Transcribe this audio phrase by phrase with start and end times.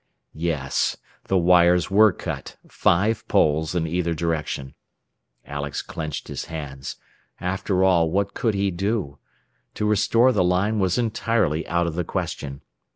[0.33, 4.73] Yes, the wires were cut, five poles in either direction!
[5.45, 6.95] Alex clenched his hands.
[7.39, 9.19] After all, what could he do?
[9.75, 12.61] To restore the line was entirely out of the question.